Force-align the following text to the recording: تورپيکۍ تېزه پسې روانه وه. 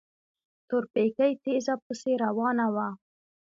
تورپيکۍ 0.67 1.31
تېزه 1.43 1.73
پسې 1.85 2.11
روانه 2.23 2.65
وه. 2.75 2.87